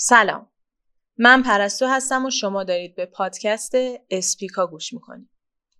[0.00, 0.50] سلام.
[1.16, 3.72] من پرستو هستم و شما دارید به پادکست
[4.10, 5.28] اسپیکا گوش می‌کنید.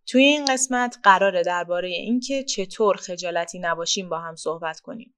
[0.07, 5.15] توی این قسمت قراره درباره اینکه چطور خجالتی نباشیم با هم صحبت کنیم.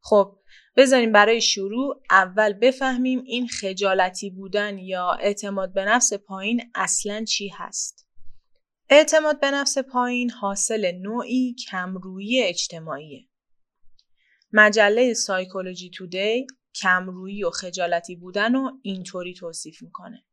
[0.00, 0.38] خب
[0.76, 7.48] بذاریم برای شروع اول بفهمیم این خجالتی بودن یا اعتماد به نفس پایین اصلا چی
[7.48, 8.08] هست.
[8.90, 13.28] اعتماد به نفس پایین حاصل نوعی کمرویی اجتماعیه.
[14.52, 16.46] مجله سایکولوژی تودی
[16.82, 20.24] کمرویی و خجالتی بودن رو اینطوری توصیف می‌کنه.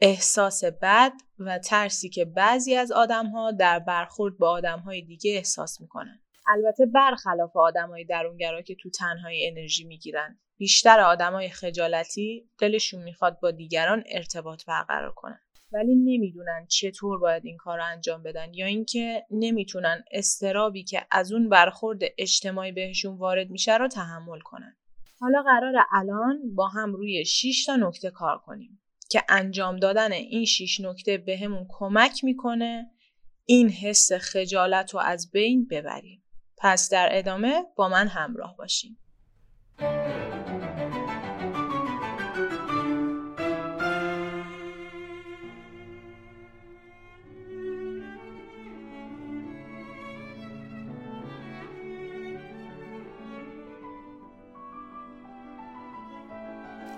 [0.00, 6.22] احساس بد و ترسی که بعضی از آدمها در برخورد با آدمهای دیگه احساس می‌کنن.
[6.48, 10.38] البته برخلاف آدمهای درونگرا که تو تنهایی انرژی می‌گیرن.
[10.56, 15.40] بیشتر آدمای خجالتی دلشون می‌خواد با دیگران ارتباط برقرار کنن.
[15.72, 21.32] ولی نمی‌دونن چطور باید این کار رو انجام بدن یا اینکه نمی‌تونن استرابی که از
[21.32, 24.76] اون برخورد اجتماعی بهشون وارد میشه رو تحمل کنن.
[25.22, 30.44] حالا قرار الان با هم روی 6 تا نکته کار کنیم که انجام دادن این
[30.44, 32.90] 6 نکته بهمون کمک می‌کنه
[33.44, 36.22] این حس خجالت رو از بین ببریم.
[36.58, 38.98] پس در ادامه با من همراه باشیم.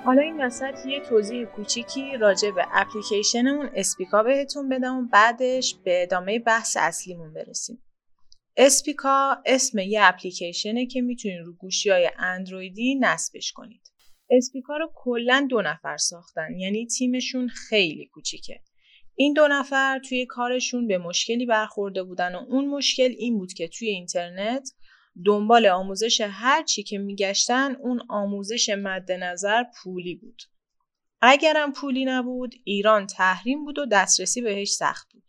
[0.04, 6.02] حالا این وسط یه توضیح کوچیکی راجع به اپلیکیشنمون اسپیکا بهتون بدم و بعدش به
[6.02, 7.82] ادامه بحث اصلیمون برسیم.
[8.56, 13.82] اسپیکا اسم یه اپلیکیشنه که می‌تونید رو گوشی های اندرویدی نصبش کنید.
[14.30, 18.60] اسپیکا رو کلا دو نفر ساختن یعنی تیمشون خیلی کوچیکه.
[19.16, 23.68] این دو نفر توی کارشون به مشکلی برخورده بودن و اون مشکل این بود که
[23.68, 24.70] توی اینترنت
[25.26, 30.42] دنبال آموزش هر چی که میگشتن اون آموزش مد نظر پولی بود.
[31.20, 35.22] اگرم پولی نبود ایران تحریم بود و دسترسی بهش سخت بود.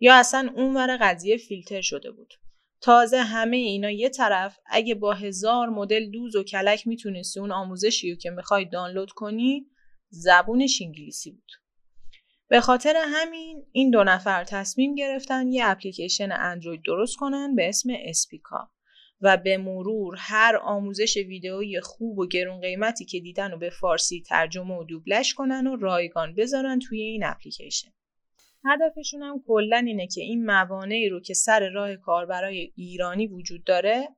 [0.00, 2.34] یا اصلا اون ور قضیه فیلتر شده بود.
[2.80, 8.10] تازه همه اینا یه طرف اگه با هزار مدل دوز و کلک می‌تونستی اون آموزشی
[8.10, 9.66] رو که می‌خوای دانلود کنی
[10.08, 11.52] زبونش انگلیسی بود.
[12.48, 17.88] به خاطر همین این دو نفر تصمیم گرفتن یه اپلیکیشن اندروید درست کنن به اسم
[18.04, 18.70] اسپیکا
[19.22, 24.22] و به مرور هر آموزش ویدئویی خوب و گرون قیمتی که دیدن و به فارسی
[24.28, 27.90] ترجمه و دوبلش کنن و رایگان بذارن توی این اپلیکیشن.
[28.64, 34.08] هدفشون هم کلا اینه که این موانعی رو که سر راه کاربرای ایرانی وجود داره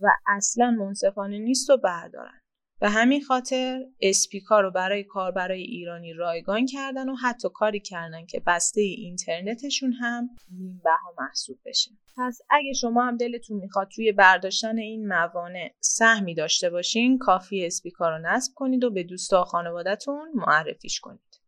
[0.00, 2.41] و اصلا منصفانه نیست و بردارن.
[2.82, 8.42] به همین خاطر اسپیکا رو برای کاربرای ایرانی رایگان کردن و حتی کاری کردن که
[8.46, 11.90] بسته اینترنتشون هم نیم بها محسوب بشه.
[12.16, 18.08] پس اگه شما هم دلتون می‌خواد توی برداشتن این موانع سهمی داشته باشین کافی اسپیکا
[18.08, 21.40] رو نصب کنید و به دوستا و خانوادهتون معرفیش کنید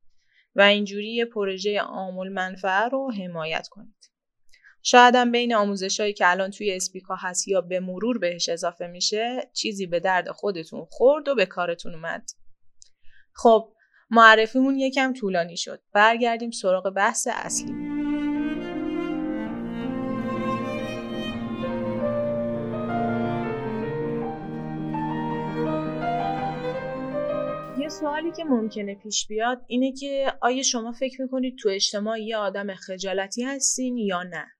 [0.55, 4.14] و اینجوری یه پروژه عامل منفعه رو حمایت کنید.
[4.87, 8.87] شاید هم بین آموزش هایی که الان توی اسپیکا هست یا به مرور بهش اضافه
[8.87, 12.31] میشه چیزی به درد خودتون خورد و به کارتون اومد.
[13.34, 13.72] خب
[14.11, 15.81] معرفیمون یکم طولانی شد.
[15.95, 17.72] برگردیم سراغ بحث اصلی.
[27.78, 32.37] یه سوالی که ممکنه پیش بیاد اینه که آیا شما فکر می‌کنید تو اجتماع یه
[32.37, 34.53] آدم خجالتی هستین یا نه؟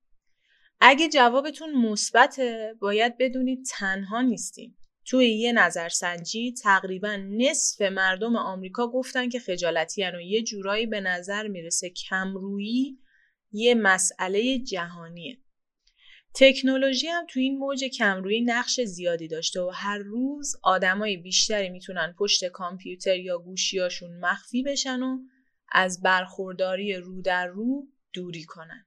[0.87, 4.77] اگه جوابتون مثبته باید بدونید تنها نیستین.
[5.07, 11.49] توی یه نظرسنجی تقریبا نصف مردم آمریکا گفتن که خجالتی و یه جورایی به نظر
[11.49, 12.99] می‌رسه کمرویی
[13.53, 15.39] یه مسئله جهانیه.
[16.35, 22.15] تکنولوژی هم تو این موج کمرویی نقش زیادی داشته و هر روز آدمای بیشتری می‌تونن
[22.19, 25.19] پشت کامپیوتر یا گوشیاشون مخفی بشن و
[25.73, 28.87] از برخورداری رو در رو دوری کنن.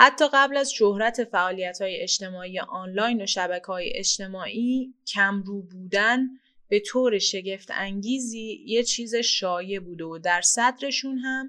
[0.00, 6.28] حتی قبل از شهرت فعالیت های اجتماعی آنلاین و شبکه های اجتماعی کمرو بودن
[6.68, 11.48] به طور شگفت انگیزی یه چیز شایع بوده و در صدرشون هم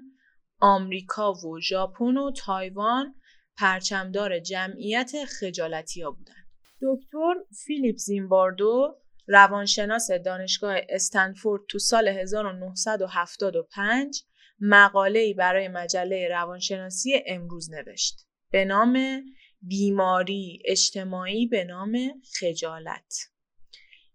[0.60, 3.14] آمریکا و ژاپن و تایوان
[3.58, 6.44] پرچمدار جمعیت خجالتی ها بودن.
[6.82, 7.34] دکتر
[7.66, 8.96] فیلیپ زیمباردو
[9.26, 14.22] روانشناس دانشگاه استنفورد تو سال 1975
[14.60, 18.29] مقاله‌ای برای مجله روانشناسی امروز نوشت.
[18.50, 19.24] به نام
[19.62, 23.14] بیماری اجتماعی به نام خجالت.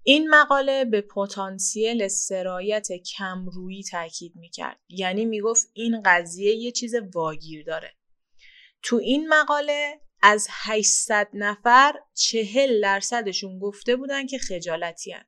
[0.03, 2.87] این مقاله به پتانسیل سرایت
[3.17, 4.79] کمرویی تاکید می‌کرد.
[4.89, 7.91] یعنی می‌گفت این قضیه یه چیز واگیر داره.
[8.83, 15.25] تو این مقاله از 800 نفر 40 درصدشون گفته بودن که خجالتی هن.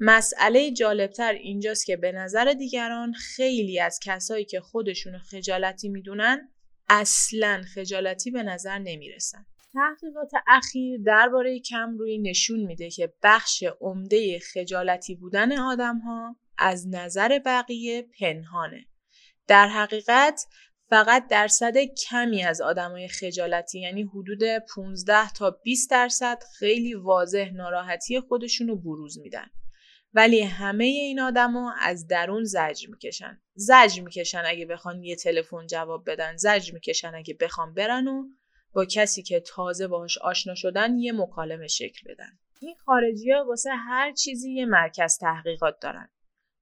[0.00, 6.48] مسئله جالبتر اینجاست که به نظر دیگران خیلی از کسایی که خودشونو خجالتی می‌دونن
[6.92, 9.46] اصلا خجالتی به نظر نمی‌رسن.
[9.72, 17.38] تحقیقات اخیر درباره کمرویی نشون میده که بخش عمده خجالتی بودن آدم ها از نظر
[17.38, 18.86] بقیه پنهانه.
[19.46, 20.46] در حقیقت
[20.88, 24.42] فقط درصد کمی از آدمای خجالتی یعنی حدود
[24.74, 29.46] 15 تا 20 درصد خیلی واضح ناراحتی خودشون رو بروز میدن.
[30.14, 33.40] ولی همه این آدما از درون زجر می‌کشن.
[33.54, 38.24] زجر می‌کشن اگه بخوان یه تلفن جواب بدن، زجر می‌کشن اگه بخوان برن و
[38.72, 42.38] با کسی که تازه باهاش آشنا شدن یه مکالمه شکل بدن.
[42.60, 46.08] این خارجی ها واسه هر چیزی یه مرکز تحقیقات دارن.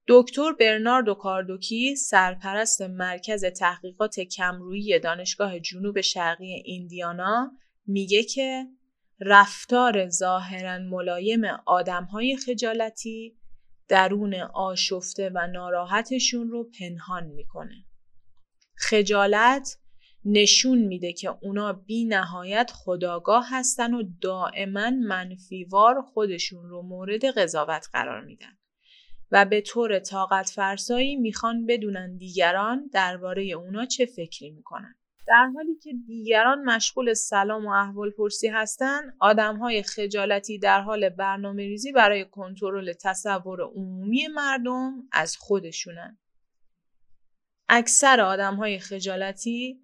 [0.07, 7.51] دکتر برناردو کاردوکی سرپرست مرکز تحقیقات کمرویی دانشگاه جنوب شرقی ایندیانا
[7.85, 8.67] میگه که
[9.19, 13.38] رفتار ظاهرا ملایم آدمهای خجالتی
[13.89, 17.85] درون آشفته و ناراحتشون رو پنهان می‌کنه.
[18.75, 19.77] خجالت
[20.25, 27.87] نشون میده که اونا بی نهایت خداگاه هستن و دائما منفیوار خودشون رو مورد قضاوت
[27.93, 28.57] قرار میدن.
[29.31, 34.95] و به طور طاقت فرسایی می‌خوان بدونن دیگران درباره اونا چه فکری می‌کنن.
[35.29, 41.09] در حالی که دیگران مشغول سلام و احوال پرسی هستن، آدم های خجالتی در حال
[41.09, 46.17] برنامه ریزی برای کنترل تصور عمومی مردم از خودشونن.
[47.69, 49.81] اکثر آدم های خجالتی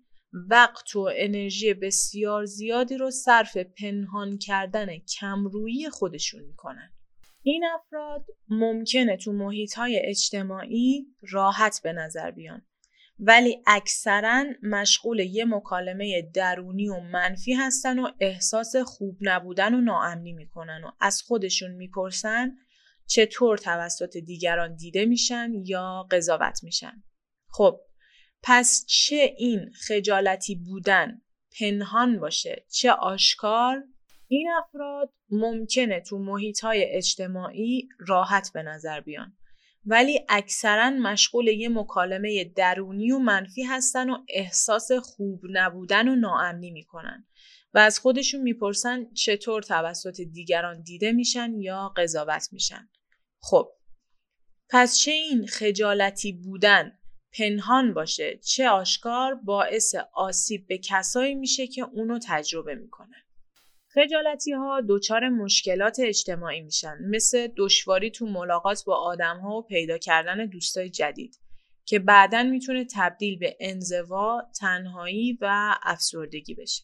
[0.49, 6.91] وقت و انرژی بسیار زیادی رو صرف پنهان کردن کمرویی خودشون می‌کنن.
[7.43, 12.61] این افراد ممکنه تو محیط های اجتماعی راحت به نظر بیان
[13.19, 20.33] ولی اکثرا مشغول یه مکالمه درونی و منفی هستن و احساس خوب نبودن و ناامنی
[20.33, 22.55] می‌کنن و از خودشون می‌پرسن
[23.07, 27.03] چطور توسط دیگران دیده میشن یا قضاوت میشن.
[27.49, 27.79] خب
[28.43, 31.21] پس چه این خجالتی بودن
[31.59, 33.83] پنهان باشه چه آشکار؟
[34.27, 39.37] این افراد ممکنه تو محیط های اجتماعی راحت به نظر بیان.
[39.85, 46.71] ولی اکثرا مشغول یه مکالمه درونی و منفی هستن و احساس خوب نبودن و ناامنی
[46.71, 47.27] می‌کنن
[47.73, 52.89] و از خودشون می‌پرسن چطور توسط دیگران دیده میشن یا قضاوت میشن.
[53.39, 53.71] خب
[54.69, 56.99] پس چه این خجالتی بودن
[57.37, 63.24] پنهان باشه؟ چه آشکار باعث آسیب به کسایی میشه که اونو تجربه می‌کنن؟
[63.95, 69.97] خجالتی ها دچار مشکلات اجتماعی میشن مثل دشواری تو ملاقات با آدم ها و پیدا
[69.97, 71.39] کردن دوستای جدید
[71.85, 76.83] که بعدا می‌تونه تبدیل به انزوا، تنهایی و افسردگی بشه.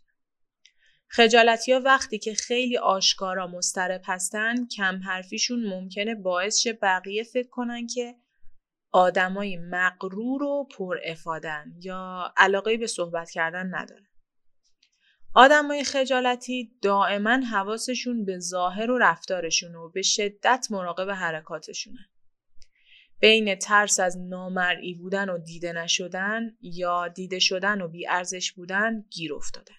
[1.07, 7.49] خجالتی ها وقتی که خیلی آشکارا مسترب هستن کم حرفیشون ممکنه باعث شه بقیه فکر
[7.49, 8.15] کنن که
[8.91, 14.10] آدمای مغرور و پر افادن یا علاقه به صحبت کردن ندارن.
[15.33, 21.99] آدمای خجالتی دائما حواسشون به ظاهر و رفتارشون و به شدت مراقب حرکاتشونه.
[23.19, 29.33] بین ترس از نامرئی بودن و دیده نشدن یا دیده شدن و بیارزش بودن گیر
[29.33, 29.73] افتاده.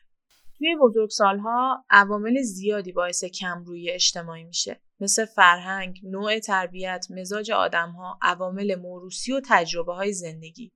[0.59, 8.75] توی بزرگسالها عوامل زیادی باعث کمرویی اجتماعی میشه مثل فرهنگ، نوع تربیت، مزاج آدمها، عوامل
[8.75, 10.73] موروسی و تجربه های زندگی.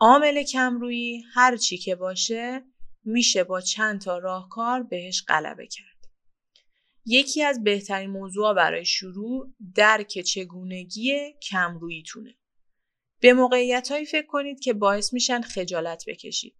[0.00, 2.62] عامل کمرویی هر چی که باشه
[3.08, 5.98] میشه با چند تا راهکار بهش غلبه کرد.
[7.06, 12.34] یکی از بهترین موضوع برای شروع درک چگونگی کمرویتونه.
[13.20, 16.56] به موقعیت هایی فکر کنید که باعث میشن خجالت بکشید.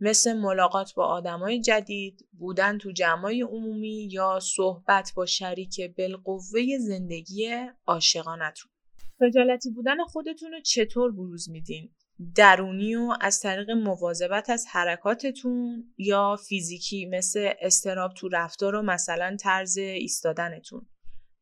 [0.00, 7.50] مثل ملاقات با آدمای جدید، بودن تو جمعای عمومی یا صحبت با شریک بالقوه زندگی
[7.86, 8.70] عاشقانتون.
[9.18, 11.94] خجالتی بودن خودتون رو چطور بروز میدین؟
[12.36, 19.36] درونی و از طریق مواظبت از حرکاتتون یا فیزیکی مثل استراب تو رفتار و مثلا
[19.40, 20.86] طرز ایستادنتون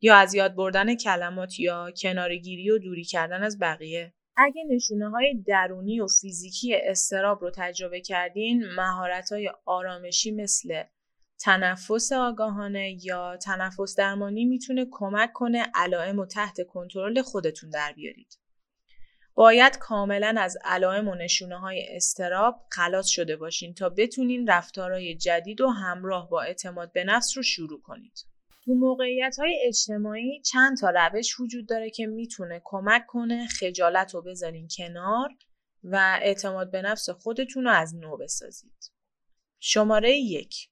[0.00, 5.42] یا از یاد بردن کلمات یا کنارگیری و دوری کردن از بقیه اگه نشونه های
[5.47, 10.82] درونی و فیزیکی استراب رو تجربه کردین مهارت های آرامشی مثل
[11.40, 18.38] تنفس آگاهانه یا تنفس درمانی می‌تونه کمک کنه علائم و تحت کنترل خودتون در بیارید.
[19.38, 25.61] باید کاملا از علائم و نشونه های استراب خلاص شده باشین تا بتونین رفتارهای جدید
[25.61, 28.26] و همراه با اعتماد به نفس رو شروع کنید.
[28.64, 34.23] تو موقعیت های اجتماعی چند تا روش وجود داره که می‌تونه کمک کنه خجالت رو
[34.23, 35.28] بذارین کنار
[35.83, 38.92] و اعتماد به نفس خودتون رو از نو بسازید.
[39.61, 40.68] شماره یک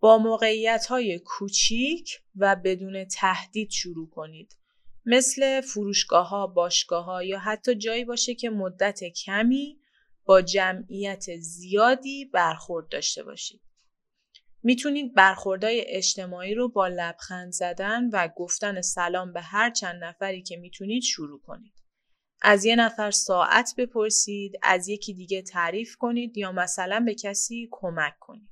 [0.00, 4.61] با موقعیت های کوچیک و بدون تهدید شروع کنید
[5.06, 9.78] مثل فروشگاه ها، باشگاه ها یا حتی جایی باشه که مدت کمی
[10.24, 13.60] با جمعیت زیادی برخورد داشته باشید.
[14.62, 20.56] می‌تونید برخوردهای اجتماعی رو با لبخند زدن و گفتن سلام به هر چند نفری که
[20.56, 21.72] می‌تونید شروع کنید.
[22.42, 28.14] از یه نفر ساعت بپرسید، از یکی دیگه تعریف کنید یا مثلا به کسی کمک
[28.20, 28.48] کنید.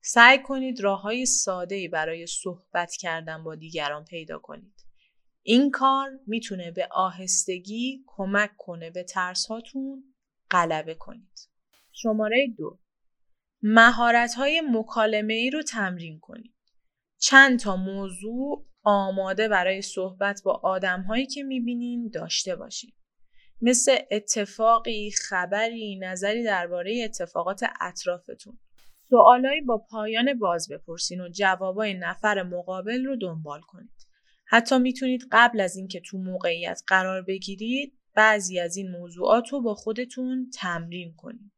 [0.00, 1.26] سعی کنید راه های
[1.92, 4.77] برای صحبت کردن با دیگران پیدا کنید.
[5.50, 10.14] این کار می‌تونه به آهستگی کمک کنه به ترس هاتون
[10.50, 11.48] غلبه کنید.
[11.92, 12.78] شماره دو
[13.62, 16.54] مهارت های مکالمه ای رو تمرین کنید.
[17.20, 22.94] چند تا موضوع آماده برای صحبت با آدم هایی که می‌بینین داشته باشید.
[23.62, 28.58] مثل اتفاقی، خبری، نظری درباره اتفاقات اطرافتون.
[29.08, 33.97] سوالایی با پایان باز بپرسین و جوابای نفر مقابل رو دنبال کنید.
[34.50, 39.74] حتی می‌تونید قبل از اینکه تو موقعیت قرار بگیرید بعضی از این موضوعات رو با
[39.74, 41.52] خودتون تمرین کنید.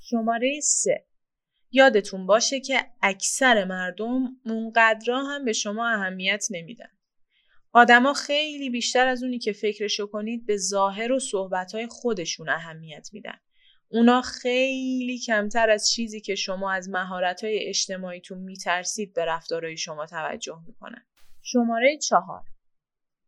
[0.00, 1.06] شماره 3
[1.72, 6.90] یادتون باشه که اکثر مردم اونقدرا هم به شما اهمیت نمیدن.
[7.72, 13.38] آدما خیلی بیشتر از اونی که فکرشو کنید به ظاهر و صحبتهای خودشون اهمیت میدن.
[13.88, 20.58] اونا خیلی کمتر از چیزی که شما از مهارت‌های اجتماعیتون میترسید به رفتارهای شما توجه
[20.66, 21.06] می‌کنن.
[21.52, 22.42] شماره چهار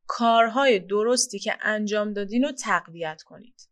[0.07, 3.69] کارهای درستی که انجام دادین رو تقویت کنید.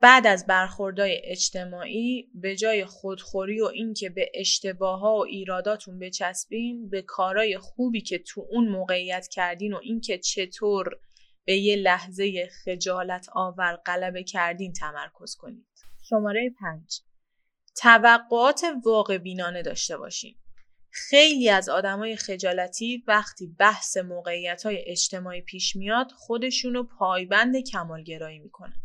[0.00, 6.88] بعد از برخوردهای اجتماعی به جای خودخوری و اینکه به اشتباه ها و ایراداتون بچسبین
[6.88, 11.00] به کارهای خوبی که تو اون موقعیت کردین و اینکه چطور
[11.44, 15.66] به یه لحظه خجالت آور غلبه کردین تمرکز کنید.
[16.08, 17.00] شماره 5
[17.76, 20.36] توقعات واقع بینانه داشته باشین.
[20.96, 28.82] خیلی از آدمای خجالتی وقتی بحث موقعیت های اجتماعی پیش میاد خودشونو پایبند کمالگرایی می‌کنن.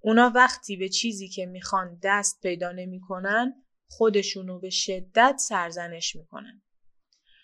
[0.00, 3.54] اونا وقتی به چیزی که می‌خوان دست پیدا نمی‌کنن
[3.88, 6.62] خودشونو به شدت سرزنش می‌کنن.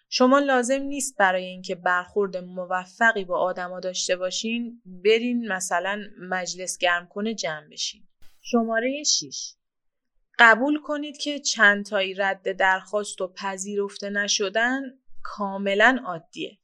[0.09, 7.09] شما لازم نیست برای اینکه برخورد موفقی با آدما داشته باشین برین مثلا مجلس گرم
[7.09, 8.09] کنه جمع بشین.
[8.42, 9.54] شماره 6
[10.40, 14.82] قبول کنید که چند تایی رد درخواست و پذیرفته نشدن
[15.23, 16.59] کاملا عادیه.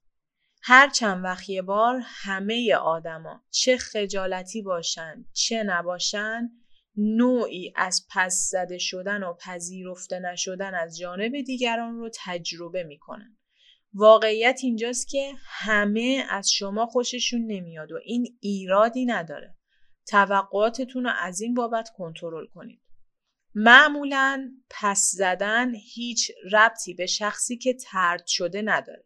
[0.62, 6.50] هر چند وقت یه بار همه آدما چه خجالتی باشن چه نباشن
[6.96, 13.36] نوعی از پس زده شدن و پذیرفته نشدن از جانب دیگران رو تجربه می‌کنن.
[13.94, 19.54] واقعیت اینجاست که همه از شما خوششون نمیاد و این ایرادی نداره.
[20.08, 22.85] توقعاتتون رو از این بابت کنترل کنید.
[23.58, 29.04] معمولا پس زدن هیچ ربطی به شخصی که ترد شده نداره.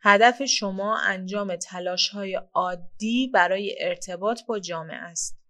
[0.00, 5.40] هدف شما انجام تلاش های عادی برای ارتباط با جامعه است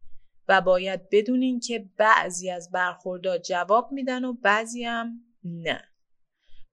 [0.48, 5.84] و باید بدونین که بعضی از برخوردها جواب میدن و بعضی هم نه.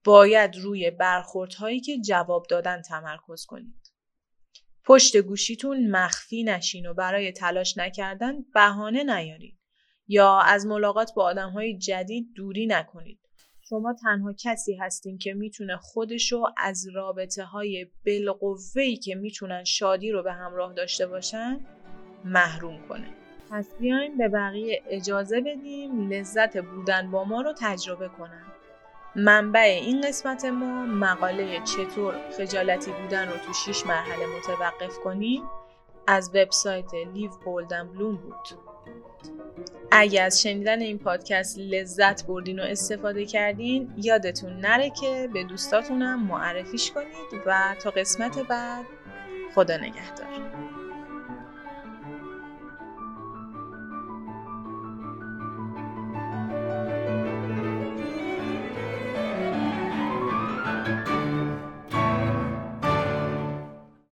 [0.03, 3.91] باید روی برخوردهایی که جواب دادن تمرکز کنید.
[4.83, 9.56] پشت گوشیتون مخفی نشین و برای تلاش نکردن بهانه نیارید
[10.07, 13.19] یا از ملاقات با های جدید دوری نکنید.
[13.69, 20.23] شما تنها کسی هستین که می‌تونه خودشو از رابطه های بالقوهی که می‌تونن شادی رو
[20.23, 21.59] به همراه داشته باشن
[22.25, 23.07] محروم کنه.
[23.51, 28.45] پس بیایم به بقیه اجازه بدیم لذت بودن با ما رو تجربه کنن.
[29.15, 35.43] منبع این قسمت ما مقاله چطور خجالتی بودن رو تو 6 مرحله متوقف کنیم
[36.07, 38.47] از وبسایت لیو بولدن بلوم بود.
[39.91, 46.23] اگر از شنیدن این پادکست لذت بردین و استفاده کردین یادتون نره که به دوستاتونم
[46.23, 48.85] معرفیش کنید و تا قسمت بعد
[49.55, 50.27] خدا نگهدار.